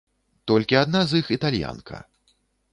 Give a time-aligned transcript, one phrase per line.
[0.51, 2.03] Толькі адна з іх італьянка.